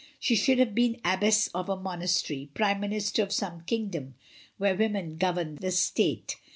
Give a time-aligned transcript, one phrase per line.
[0.19, 4.15] She should have been abbess of a monastery, prime minister of some king dom
[4.57, 6.37] where women govern the state.